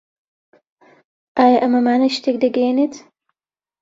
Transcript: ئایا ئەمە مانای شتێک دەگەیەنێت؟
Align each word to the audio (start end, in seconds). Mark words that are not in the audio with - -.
ئایا 1.37 1.57
ئەمە 1.61 1.79
مانای 1.85 2.15
شتێک 2.17 2.35
دەگەیەنێت؟ 2.43 2.93